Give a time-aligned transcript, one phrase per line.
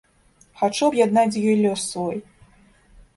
[0.61, 2.17] Хачу аб'яднаць з ёй лёс свой.